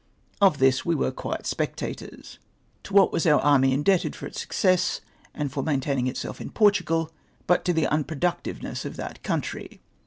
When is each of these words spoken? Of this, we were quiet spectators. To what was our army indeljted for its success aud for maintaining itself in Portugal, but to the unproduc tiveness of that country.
Of 0.41 0.57
this, 0.57 0.83
we 0.83 0.95
were 0.95 1.11
quiet 1.11 1.45
spectators. 1.45 2.39
To 2.85 2.93
what 2.95 3.11
was 3.11 3.27
our 3.27 3.39
army 3.39 3.69
indeljted 3.77 4.15
for 4.15 4.25
its 4.25 4.41
success 4.41 5.01
aud 5.39 5.51
for 5.51 5.61
maintaining 5.61 6.07
itself 6.07 6.41
in 6.41 6.49
Portugal, 6.49 7.11
but 7.45 7.63
to 7.65 7.71
the 7.71 7.85
unproduc 7.85 8.41
tiveness 8.41 8.83
of 8.83 8.95
that 8.95 9.21
country. 9.21 9.79